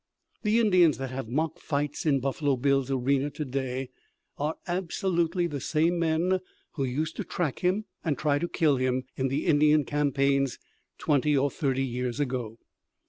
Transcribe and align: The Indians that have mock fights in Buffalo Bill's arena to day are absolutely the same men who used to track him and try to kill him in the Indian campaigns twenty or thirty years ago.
The 0.41 0.57
Indians 0.59 0.97
that 0.97 1.11
have 1.11 1.27
mock 1.29 1.59
fights 1.59 2.07
in 2.07 2.21
Buffalo 2.21 2.55
Bill's 2.57 2.89
arena 2.89 3.29
to 3.29 3.45
day 3.45 3.91
are 4.35 4.55
absolutely 4.67 5.45
the 5.45 5.61
same 5.61 5.99
men 5.99 6.39
who 6.71 6.83
used 6.83 7.15
to 7.17 7.23
track 7.23 7.59
him 7.59 7.85
and 8.03 8.17
try 8.17 8.39
to 8.39 8.47
kill 8.49 8.77
him 8.77 9.03
in 9.15 9.27
the 9.27 9.45
Indian 9.45 9.85
campaigns 9.85 10.57
twenty 10.97 11.37
or 11.37 11.51
thirty 11.51 11.85
years 11.85 12.19
ago. 12.19 12.57